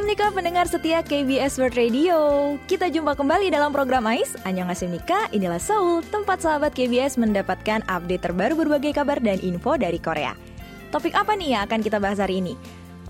[0.00, 2.16] Nika pendengar setia KBS World Radio.
[2.64, 4.40] Kita jumpa kembali dalam program AIS.
[4.88, 10.32] Nika, inilah Seoul, tempat sahabat KBS mendapatkan update terbaru berbagai kabar dan info dari Korea.
[10.88, 12.56] Topik apa nih yang akan kita bahas hari ini?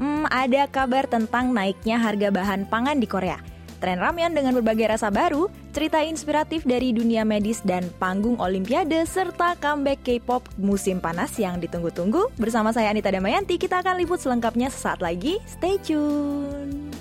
[0.02, 3.51] Hmm, ada kabar tentang naiknya harga bahan pangan di Korea
[3.82, 9.58] tren ramen dengan berbagai rasa baru, cerita inspiratif dari dunia medis dan panggung olimpiade, serta
[9.58, 12.30] comeback K-pop musim panas yang ditunggu-tunggu.
[12.38, 15.42] Bersama saya Anita Damayanti, kita akan liput selengkapnya sesaat lagi.
[15.50, 16.94] Stay tune!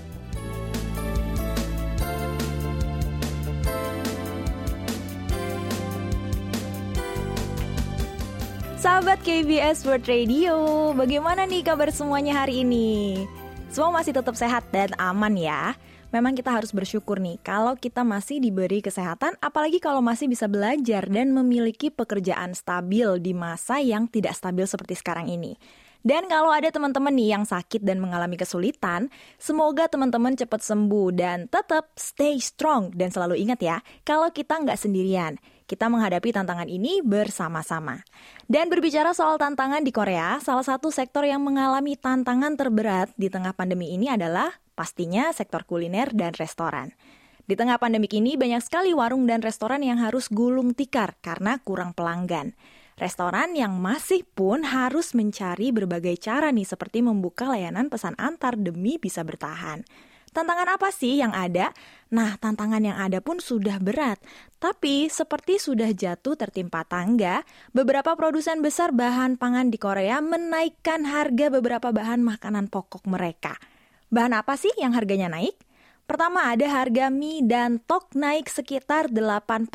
[8.81, 10.57] Sahabat KBS World Radio,
[10.97, 13.21] bagaimana nih kabar semuanya hari ini?
[13.69, 15.77] Semua masih tetap sehat dan aman ya
[16.11, 21.07] memang kita harus bersyukur nih kalau kita masih diberi kesehatan, apalagi kalau masih bisa belajar
[21.07, 25.57] dan memiliki pekerjaan stabil di masa yang tidak stabil seperti sekarang ini.
[26.01, 31.45] Dan kalau ada teman-teman nih yang sakit dan mengalami kesulitan, semoga teman-teman cepat sembuh dan
[31.45, 32.89] tetap stay strong.
[32.89, 35.37] Dan selalu ingat ya, kalau kita nggak sendirian,
[35.69, 38.01] kita menghadapi tantangan ini bersama-sama.
[38.49, 43.53] Dan berbicara soal tantangan di Korea, salah satu sektor yang mengalami tantangan terberat di tengah
[43.53, 44.49] pandemi ini adalah
[44.81, 46.97] pastinya sektor kuliner dan restoran.
[47.45, 51.93] Di tengah pandemik ini banyak sekali warung dan restoran yang harus gulung tikar karena kurang
[51.93, 52.57] pelanggan.
[52.97, 58.97] Restoran yang masih pun harus mencari berbagai cara nih seperti membuka layanan pesan antar demi
[58.97, 59.85] bisa bertahan.
[60.31, 61.75] Tantangan apa sih yang ada?
[62.09, 64.15] Nah, tantangan yang ada pun sudah berat.
[64.63, 67.43] Tapi, seperti sudah jatuh tertimpa tangga,
[67.75, 73.59] beberapa produsen besar bahan pangan di Korea menaikkan harga beberapa bahan makanan pokok mereka–
[74.11, 75.55] Bahan apa sih yang harganya naik?
[76.03, 79.71] Pertama ada harga mie dan tok naik sekitar 8%.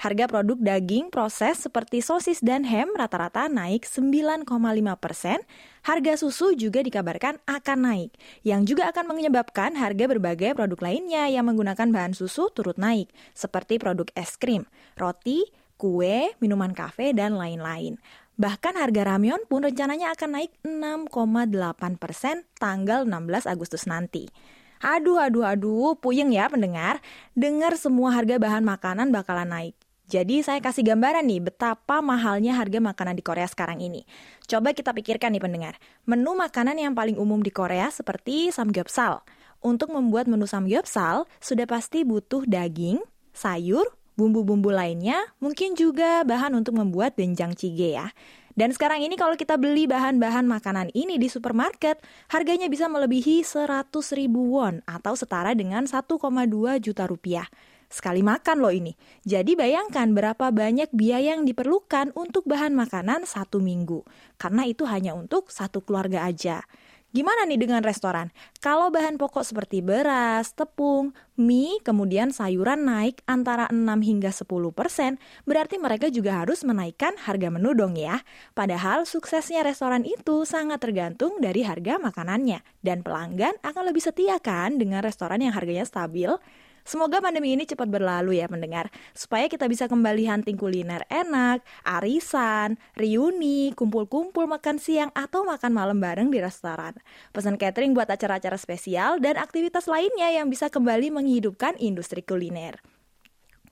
[0.00, 4.48] Harga produk daging proses seperti sosis dan ham rata-rata naik 9,5%.
[5.84, 8.16] Harga susu juga dikabarkan akan naik,
[8.48, 13.76] yang juga akan menyebabkan harga berbagai produk lainnya yang menggunakan bahan susu turut naik, seperti
[13.76, 14.64] produk es krim,
[14.96, 15.44] roti,
[15.80, 18.00] kue, minuman kafe, dan lain-lain.
[18.40, 24.32] Bahkan harga ramyon pun rencananya akan naik 6,8 persen tanggal 16 Agustus nanti.
[24.80, 27.04] Aduh, aduh, aduh, puyeng ya pendengar.
[27.36, 29.76] Dengar semua harga bahan makanan bakalan naik.
[30.08, 34.08] Jadi saya kasih gambaran nih betapa mahalnya harga makanan di Korea sekarang ini.
[34.48, 35.76] Coba kita pikirkan nih pendengar.
[36.08, 39.20] Menu makanan yang paling umum di Korea seperti samgyeopsal.
[39.60, 43.04] Untuk membuat menu samgyeopsal, sudah pasti butuh daging,
[43.36, 43.84] sayur,
[44.20, 48.12] bumbu-bumbu lainnya, mungkin juga bahan untuk membuat benjang cige ya.
[48.52, 51.96] Dan sekarang ini kalau kita beli bahan-bahan makanan ini di supermarket,
[52.28, 56.12] harganya bisa melebihi 100 ribu won atau setara dengan 1,2
[56.76, 57.48] juta rupiah.
[57.88, 58.94] Sekali makan loh ini.
[59.26, 64.06] Jadi bayangkan berapa banyak biaya yang diperlukan untuk bahan makanan satu minggu.
[64.36, 66.62] Karena itu hanya untuk satu keluarga aja.
[67.10, 68.30] Gimana nih dengan restoran?
[68.62, 75.18] Kalau bahan pokok seperti beras, tepung, mie, kemudian sayuran naik antara 6 hingga 10 persen,
[75.42, 78.22] berarti mereka juga harus menaikkan harga menu dong ya.
[78.54, 82.62] Padahal suksesnya restoran itu sangat tergantung dari harga makanannya.
[82.78, 86.30] Dan pelanggan akan lebih setia kan dengan restoran yang harganya stabil?
[86.90, 92.82] Semoga pandemi ini cepat berlalu ya pendengar, supaya kita bisa kembali hunting kuliner enak, arisan,
[92.98, 96.98] reuni, kumpul-kumpul makan siang atau makan malam bareng di restoran.
[97.30, 102.82] Pesan catering buat acara-acara spesial dan aktivitas lainnya yang bisa kembali menghidupkan industri kuliner.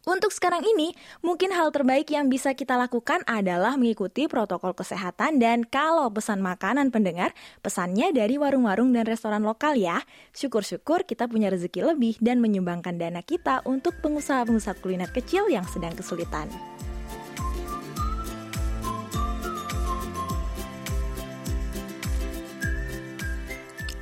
[0.07, 0.95] Untuk sekarang ini,
[1.27, 6.95] mungkin hal terbaik yang bisa kita lakukan adalah mengikuti protokol kesehatan dan kalau pesan makanan
[6.95, 7.35] pendengar,
[7.67, 9.99] pesannya dari warung-warung dan restoran lokal ya.
[10.31, 15.93] Syukur-syukur kita punya rezeki lebih dan menyumbangkan dana kita untuk pengusaha-pengusaha kuliner kecil yang sedang
[15.99, 16.47] kesulitan.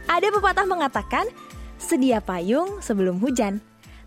[0.06, 1.26] Ada pepatah mengatakan,
[1.76, 3.58] sedia payung sebelum hujan.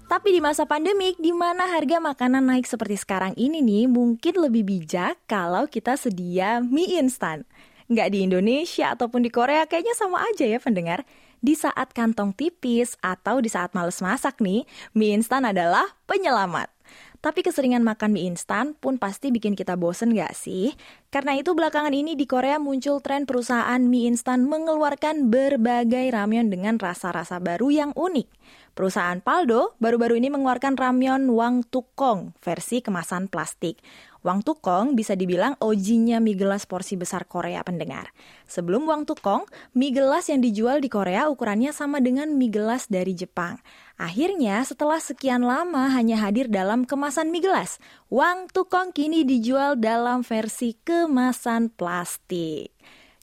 [0.10, 4.66] Tapi di masa pandemik, di mana harga makanan naik seperti sekarang ini nih, mungkin lebih
[4.66, 7.46] bijak kalau kita sedia mie instan.
[7.94, 11.06] Nggak di Indonesia ataupun di Korea, kayaknya sama aja ya pendengar.
[11.46, 14.66] Di saat kantong tipis atau di saat males masak nih,
[14.98, 16.79] mie instan adalah penyelamat.
[17.20, 20.72] Tapi keseringan makan mie instan pun pasti bikin kita bosen gak sih?
[21.12, 26.80] Karena itu belakangan ini di Korea muncul tren perusahaan mie instan mengeluarkan berbagai ramyeon dengan
[26.80, 28.28] rasa-rasa baru yang unik.
[28.72, 33.84] Perusahaan Paldo baru-baru ini mengeluarkan ramyeon Wang Tukong versi kemasan plastik.
[34.24, 38.16] Wang Tukong bisa dibilang ojinya mie gelas porsi besar Korea pendengar.
[38.48, 39.44] Sebelum Wang Tukong,
[39.76, 43.60] mie gelas yang dijual di Korea ukurannya sama dengan mie gelas dari Jepang.
[44.00, 50.24] Akhirnya, setelah sekian lama hanya hadir dalam kemasan mie gelas, Wang Tukong kini dijual dalam
[50.24, 52.72] versi kemasan plastik.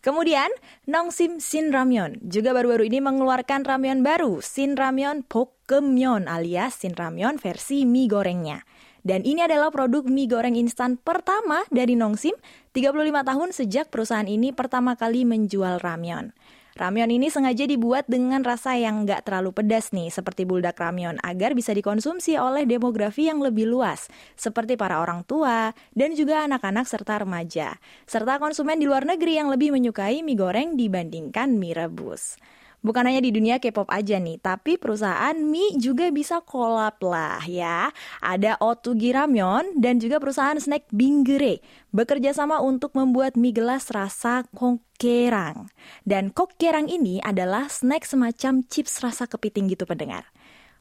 [0.04, 0.52] Kemudian,
[0.84, 7.40] Nongsim Sin Ramyeon juga baru-baru ini mengeluarkan ramyeon baru, Sin Ramyeon Pokemon alias Sin Ramyeon
[7.40, 8.60] versi mie gorengnya.
[9.00, 12.36] Dan ini adalah produk mie goreng instan pertama dari Nongsim,
[12.76, 12.92] 35
[13.24, 16.36] tahun sejak perusahaan ini pertama kali menjual ramyeon.
[16.76, 21.56] Ramyeon ini sengaja dibuat dengan rasa yang nggak terlalu pedas nih, seperti buldak ramyeon, agar
[21.56, 27.24] bisa dikonsumsi oleh demografi yang lebih luas, seperti para orang tua dan juga anak-anak serta
[27.24, 32.36] remaja, serta konsumen di luar negeri yang lebih menyukai mie goreng dibandingkan mie rebus.
[32.86, 37.90] Bukan hanya di dunia K-pop aja nih, tapi perusahaan mie juga bisa kolab lah ya.
[38.22, 41.58] Ada Otugi Ramyeon dan juga perusahaan snack Bingere
[41.90, 45.66] bekerja sama untuk membuat mie gelas rasa kokerang.
[46.06, 50.30] Dan kokerang ini adalah snack semacam chips rasa kepiting gitu pendengar.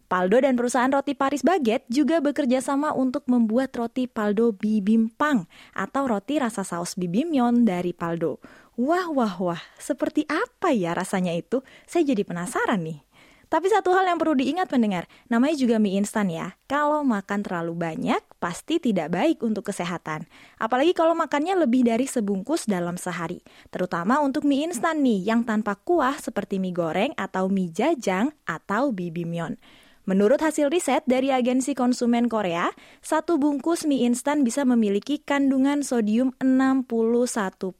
[0.05, 6.05] Paldo dan perusahaan roti Paris Baguette juga bekerja sama untuk membuat roti Paldo Bibimpang atau
[6.05, 8.37] roti rasa saus bibimyeon dari Paldo.
[8.75, 11.63] Wah, wah, wah, seperti apa ya rasanya itu?
[11.87, 12.99] Saya jadi penasaran nih.
[13.47, 16.59] Tapi satu hal yang perlu diingat pendengar, namanya juga mie instan ya.
[16.67, 20.27] Kalau makan terlalu banyak, pasti tidak baik untuk kesehatan.
[20.59, 23.39] Apalagi kalau makannya lebih dari sebungkus dalam sehari.
[23.71, 28.91] Terutama untuk mie instan nih, yang tanpa kuah seperti mie goreng atau mie jajang atau
[28.91, 29.55] bibimyeon.
[30.05, 32.69] Menurut hasil riset dari agensi konsumen Korea,
[33.01, 37.73] satu bungkus mie instan bisa memiliki kandungan sodium 61%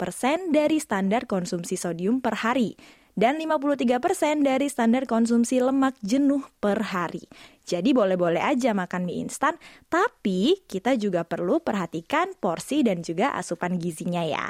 [0.50, 2.81] dari standar konsumsi sodium per hari
[3.13, 7.30] dan 53% dari standar konsumsi lemak jenuh per hari.
[7.62, 13.77] Jadi boleh-boleh aja makan mie instan, tapi kita juga perlu perhatikan porsi dan juga asupan
[13.77, 14.50] gizinya ya.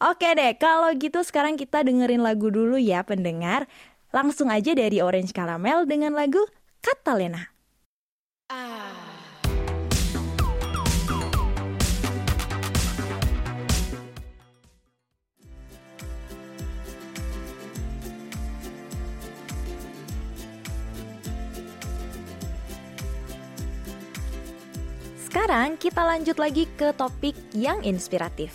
[0.00, 3.68] Oke deh, kalau gitu sekarang kita dengerin lagu dulu ya pendengar.
[4.10, 6.42] Langsung aja dari Orange Caramel dengan lagu
[6.80, 7.44] Catalina.
[8.48, 8.90] Ah.
[25.30, 28.50] Sekarang kita lanjut lagi ke topik yang inspiratif.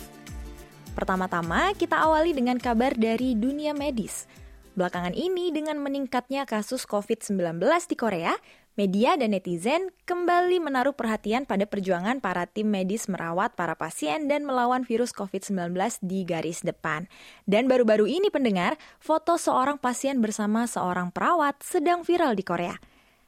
[0.92, 4.28] Pertama-tama kita awali dengan kabar dari dunia medis.
[4.76, 8.36] Belakangan ini dengan meningkatnya kasus COVID-19 di Korea,
[8.76, 14.44] media dan netizen kembali menaruh perhatian pada perjuangan para tim medis merawat para pasien dan
[14.44, 15.72] melawan virus COVID-19
[16.04, 17.08] di garis depan.
[17.48, 22.76] Dan baru-baru ini pendengar, foto seorang pasien bersama seorang perawat sedang viral di Korea.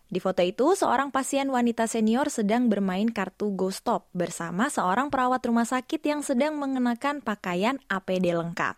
[0.09, 5.41] Di foto itu, seorang pasien wanita senior sedang bermain kartu Go Stop bersama seorang perawat
[5.49, 8.77] rumah sakit yang sedang mengenakan pakaian APD lengkap.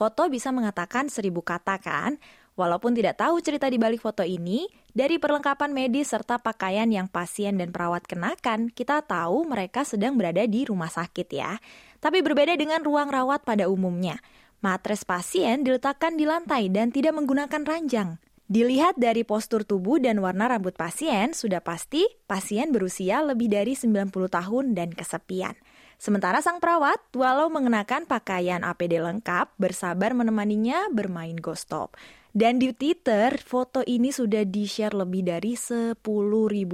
[0.00, 2.16] Foto bisa mengatakan seribu kata kan?
[2.56, 4.64] Walaupun tidak tahu cerita di balik foto ini,
[4.96, 10.40] dari perlengkapan medis serta pakaian yang pasien dan perawat kenakan, kita tahu mereka sedang berada
[10.48, 11.60] di rumah sakit ya.
[12.00, 14.16] Tapi berbeda dengan ruang rawat pada umumnya.
[14.64, 18.16] Matres pasien diletakkan di lantai dan tidak menggunakan ranjang.
[18.48, 24.08] Dilihat dari postur tubuh dan warna rambut pasien, sudah pasti pasien berusia lebih dari 90
[24.32, 25.60] tahun dan kesepian.
[26.00, 31.92] Sementara sang perawat, walau mengenakan pakaian APD lengkap, bersabar menemaninya bermain ghost stop.
[32.32, 35.98] Dan di Twitter, foto ini sudah di-share lebih dari 10.000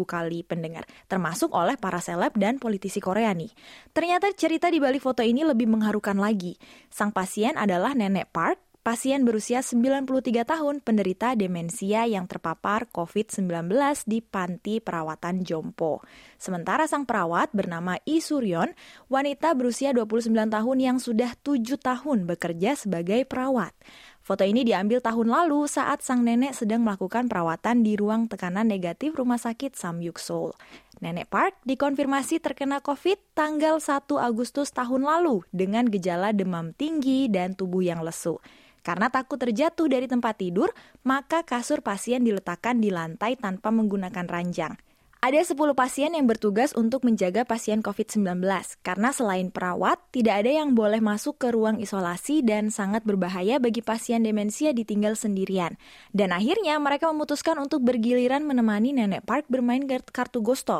[0.07, 3.50] kali pendengar, termasuk oleh para seleb dan politisi Korea nih.
[3.91, 6.55] Ternyata cerita di balik foto ini lebih mengharukan lagi.
[6.93, 13.66] Sang pasien adalah Nenek Park pasien berusia 93 tahun penderita demensia yang terpapar COVID-19
[14.07, 16.07] di panti perawatan Jompo.
[16.38, 18.78] Sementara sang perawat bernama I Suryon,
[19.11, 23.75] wanita berusia 29 tahun yang sudah 7 tahun bekerja sebagai perawat.
[24.23, 29.19] Foto ini diambil tahun lalu saat sang nenek sedang melakukan perawatan di ruang tekanan negatif
[29.19, 30.55] Rumah Sakit Samyuk Seoul.
[31.02, 37.59] Nenek Park dikonfirmasi terkena COVID tanggal 1 Agustus tahun lalu dengan gejala demam tinggi dan
[37.59, 38.38] tubuh yang lesu.
[38.87, 40.71] Karena takut terjatuh dari tempat tidur,
[41.02, 44.78] maka kasur pasien diletakkan di lantai tanpa menggunakan ranjang.
[45.26, 48.47] Ada 10 pasien yang bertugas untuk menjaga pasien COVID-19
[48.87, 53.83] karena selain perawat, tidak ada yang boleh masuk ke ruang isolasi dan sangat berbahaya bagi
[53.83, 55.83] pasien demensia ditinggal sendirian.
[56.14, 60.71] Dan akhirnya mereka memutuskan untuk bergiliran menemani Nenek Park bermain kartu Ghost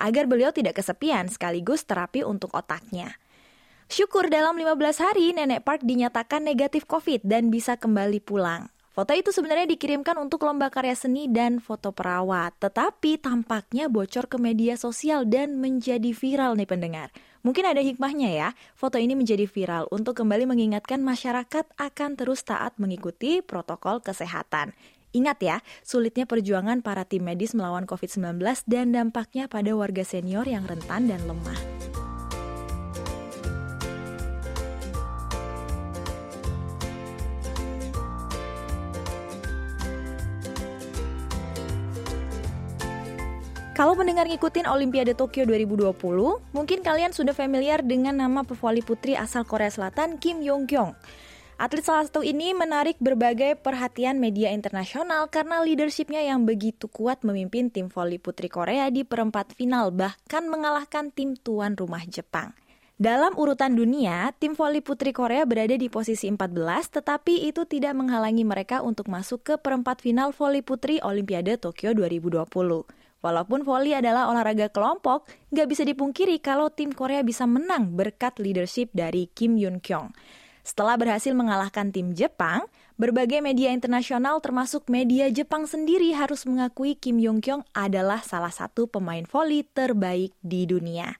[0.00, 3.20] agar beliau tidak kesepian sekaligus terapi untuk otaknya.
[3.90, 8.70] Syukur dalam 15 hari Nenek Park dinyatakan negatif COVID dan bisa kembali pulang.
[8.94, 14.38] Foto itu sebenarnya dikirimkan untuk lomba karya seni dan foto perawat, tetapi tampaknya bocor ke
[14.38, 17.10] media sosial dan menjadi viral nih pendengar.
[17.42, 22.78] Mungkin ada hikmahnya ya, foto ini menjadi viral untuk kembali mengingatkan masyarakat akan terus taat
[22.78, 24.70] mengikuti protokol kesehatan.
[25.10, 28.38] Ingat ya, sulitnya perjuangan para tim medis melawan COVID-19
[28.70, 31.79] dan dampaknya pada warga senior yang rentan dan lemah.
[43.80, 45.96] Kalau mendengar ngikutin Olimpiade Tokyo 2020,
[46.52, 50.92] mungkin kalian sudah familiar dengan nama pevoli putri asal Korea Selatan Kim Yong Kyung.
[51.56, 57.72] Atlet salah satu ini menarik berbagai perhatian media internasional karena leadershipnya yang begitu kuat memimpin
[57.72, 62.52] tim voli putri Korea di perempat final bahkan mengalahkan tim tuan rumah Jepang.
[63.00, 68.44] Dalam urutan dunia, tim voli putri Korea berada di posisi 14, tetapi itu tidak menghalangi
[68.44, 72.99] mereka untuk masuk ke perempat final voli putri Olimpiade Tokyo 2020.
[73.20, 78.88] Walaupun voli adalah olahraga kelompok, nggak bisa dipungkiri kalau tim Korea bisa menang berkat leadership
[78.96, 80.16] dari Kim Yun Kyung.
[80.64, 82.64] Setelah berhasil mengalahkan tim Jepang,
[82.96, 88.88] berbagai media internasional termasuk media Jepang sendiri harus mengakui Kim Yong Kyung adalah salah satu
[88.88, 91.19] pemain voli terbaik di dunia.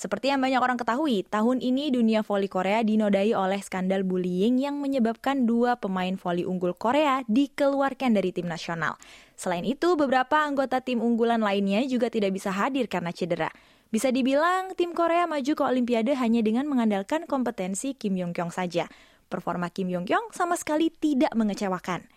[0.00, 4.80] Seperti yang banyak orang ketahui, tahun ini dunia voli Korea dinodai oleh skandal bullying yang
[4.80, 8.96] menyebabkan dua pemain voli unggul Korea dikeluarkan dari tim nasional.
[9.36, 13.52] Selain itu, beberapa anggota tim unggulan lainnya juga tidak bisa hadir karena cedera.
[13.92, 18.88] Bisa dibilang tim Korea maju ke Olimpiade hanya dengan mengandalkan kompetensi Kim Yong Kyung saja.
[19.28, 22.08] Performa Kim Yong Kyung sama sekali tidak mengecewakan.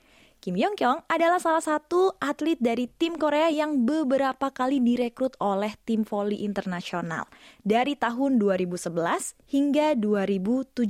[0.43, 5.71] Kim Yong Kyung adalah salah satu atlet dari tim Korea yang beberapa kali direkrut oleh
[5.87, 7.31] tim voli internasional
[7.63, 8.91] dari tahun 2011
[9.47, 10.83] hingga 2017.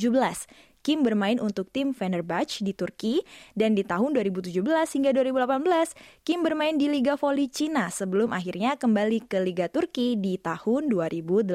[0.82, 3.22] Kim bermain untuk tim Fenerbahce di Turki
[3.54, 9.30] dan di tahun 2017 hingga 2018 Kim bermain di Liga Voli Cina sebelum akhirnya kembali
[9.30, 11.54] ke Liga Turki di tahun 2018.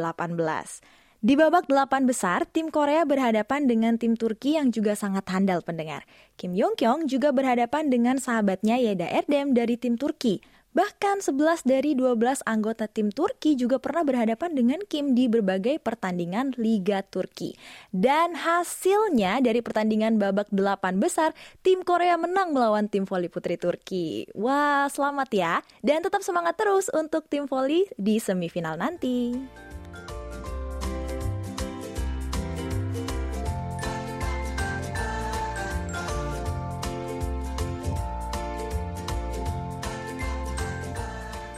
[1.19, 6.07] Di babak delapan besar, tim Korea berhadapan dengan tim Turki yang juga sangat handal pendengar.
[6.39, 10.39] Kim Yong Kyung juga berhadapan dengan sahabatnya Yeda Erdem dari tim Turki.
[10.79, 16.55] Bahkan 11 dari 12 anggota tim Turki juga pernah berhadapan dengan Kim di berbagai pertandingan
[16.55, 17.59] Liga Turki.
[17.91, 21.35] Dan hasilnya dari pertandingan babak 8 besar,
[21.67, 24.31] tim Korea menang melawan tim voli putri Turki.
[24.39, 25.55] Wah, selamat ya.
[25.83, 29.35] Dan tetap semangat terus untuk tim voli di semifinal nanti.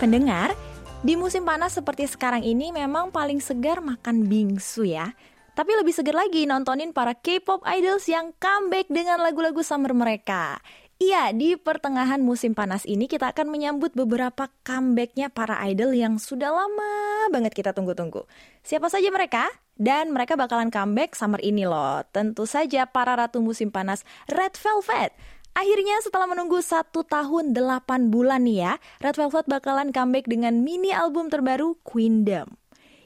[0.00, 0.56] Pendengar,
[1.04, 5.12] di musim panas seperti sekarang ini memang paling segar makan bingsu ya.
[5.52, 10.56] Tapi lebih segar lagi nontonin para K-pop idols yang comeback dengan lagu-lagu summer mereka.
[10.96, 16.48] Iya, di pertengahan musim panas ini kita akan menyambut beberapa comebacknya para idol yang sudah
[16.48, 18.24] lama banget kita tunggu-tunggu.
[18.64, 19.52] Siapa saja mereka?
[19.76, 22.00] Dan mereka bakalan comeback summer ini loh.
[22.08, 25.12] Tentu saja para ratu musim panas Red Velvet.
[25.50, 30.94] Akhirnya setelah menunggu satu tahun delapan bulan nih ya, Red Velvet bakalan comeback dengan mini
[30.94, 32.60] album terbaru Queendom.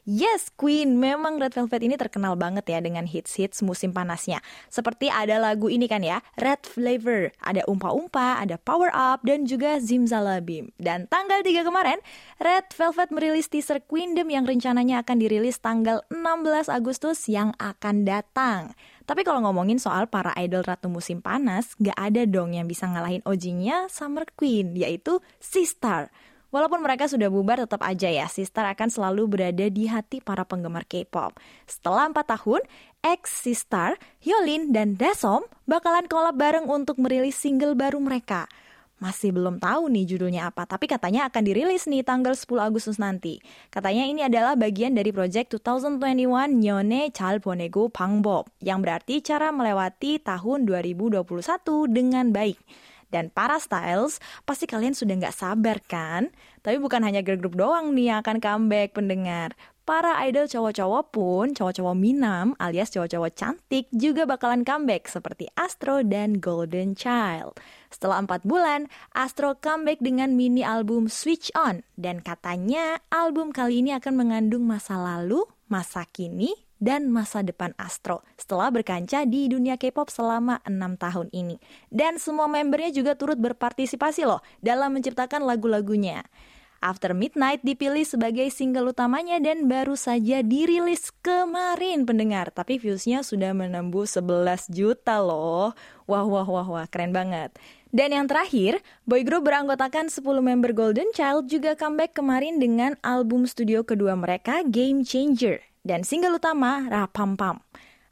[0.04, 1.00] Yes, Queen.
[1.00, 4.44] Memang Red Velvet ini terkenal banget ya dengan hits-hits musim panasnya.
[4.68, 9.48] Seperti ada lagu ini kan ya, Red Flavor, ada Umpa Umpa, ada Power Up, dan
[9.48, 10.76] juga Zimzalabim.
[10.76, 12.04] Dan tanggal 3 kemarin,
[12.36, 18.76] Red Velvet merilis teaser Queendom yang rencananya akan dirilis tanggal 16 Agustus yang akan datang.
[19.04, 23.20] Tapi kalau ngomongin soal para idol ratu musim panas, gak ada dong yang bisa ngalahin
[23.28, 26.08] OG-nya Summer Queen, yaitu Sistar.
[26.54, 30.86] Walaupun mereka sudah bubar, tetap aja ya, Sistar akan selalu berada di hati para penggemar
[30.86, 31.36] K-pop.
[31.66, 32.62] Setelah 4 tahun,
[33.02, 38.48] ex Sistar, Hyolyn, dan Dasom bakalan kolab bareng untuk merilis single baru mereka.
[39.02, 43.42] Masih belum tahu nih judulnya apa, tapi katanya akan dirilis nih tanggal 10 Agustus nanti.
[43.66, 45.98] Katanya ini adalah bagian dari project 2021
[46.62, 51.26] Nyone Chal Bonego Pangbob, yang berarti cara melewati tahun 2021
[51.90, 52.58] dengan baik.
[53.10, 56.34] Dan para styles, pasti kalian sudah nggak sabar kan?
[56.66, 59.54] Tapi bukan hanya girl group doang nih yang akan comeback pendengar.
[59.84, 66.40] Para idol cowok-cowok pun, cowok-cowok Minam alias cowok-cowok cantik juga bakalan comeback seperti Astro dan
[66.40, 67.60] Golden Child.
[67.92, 71.84] Setelah empat bulan, Astro comeback dengan mini album Switch On.
[72.00, 78.24] Dan katanya album kali ini akan mengandung masa lalu, masa kini, dan masa depan Astro
[78.40, 81.60] setelah berkancah di dunia K-pop selama enam tahun ini.
[81.92, 86.24] Dan semua membernya juga turut berpartisipasi loh dalam menciptakan lagu-lagunya.
[86.84, 92.52] After Midnight dipilih sebagai single utamanya dan baru saja dirilis kemarin pendengar.
[92.52, 95.72] Tapi viewsnya sudah menembus 11 juta loh.
[96.04, 97.56] Wah wah wah wah keren banget.
[97.88, 103.48] Dan yang terakhir, boy group beranggotakan 10 member Golden Child juga comeback kemarin dengan album
[103.48, 107.64] studio kedua mereka Game Changer dan single utama Rapampam.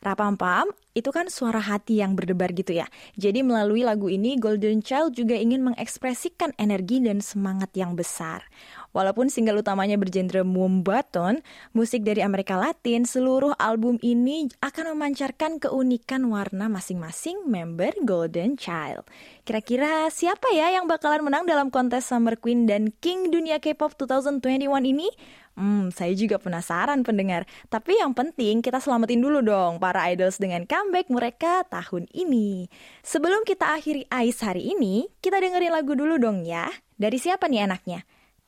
[0.02, 2.90] Rapampam itu kan suara hati yang berdebar gitu ya.
[3.16, 8.44] Jadi melalui lagu ini Golden Child juga ingin mengekspresikan energi dan semangat yang besar.
[8.92, 11.40] Walaupun single utamanya bergenre Mumbaton,
[11.72, 19.08] musik dari Amerika Latin, seluruh album ini akan memancarkan keunikan warna masing-masing member Golden Child.
[19.48, 24.44] Kira-kira siapa ya yang bakalan menang dalam kontes Summer Queen dan King Dunia K-pop 2021
[24.92, 25.08] ini?
[25.52, 27.44] Hmm, saya juga penasaran pendengar.
[27.68, 32.72] Tapi yang penting kita selamatin dulu dong para idols dengan comeback mereka tahun ini.
[33.04, 36.72] Sebelum kita akhiri Ais hari ini, kita dengerin lagu dulu dong ya.
[36.96, 38.02] Dari siapa nih anaknya?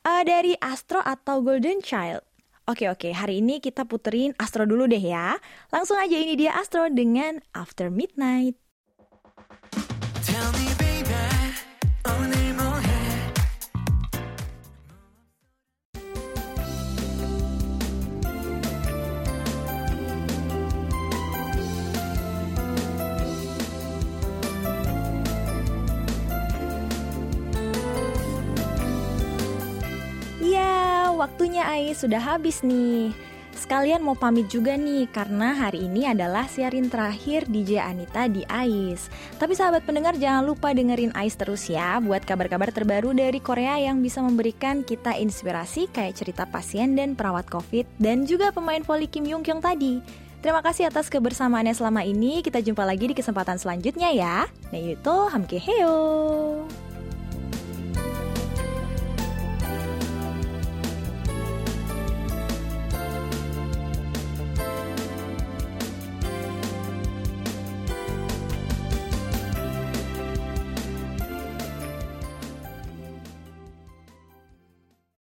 [0.05, 2.21] uh, dari Astro atau Golden Child.
[2.65, 5.37] Oke oke, hari ini kita puterin Astro dulu deh ya.
[5.69, 8.57] Langsung aja ini dia Astro dengan After Midnight.
[31.35, 33.11] Waktunya Ais sudah habis nih.
[33.51, 39.11] Sekalian mau pamit juga nih karena hari ini adalah siarin terakhir DJ Anita di AIS.
[39.35, 43.99] Tapi sahabat pendengar jangan lupa dengerin AIS terus ya buat kabar-kabar terbaru dari Korea yang
[43.99, 49.27] bisa memberikan kita inspirasi kayak cerita pasien dan perawat COVID dan juga pemain voli Kim
[49.27, 49.99] Yung Kyung tadi.
[50.39, 52.39] Terima kasih atas kebersamaannya selama ini.
[52.47, 54.47] Kita jumpa lagi di kesempatan selanjutnya ya.
[54.71, 56.63] Nah itu Hamke Heo.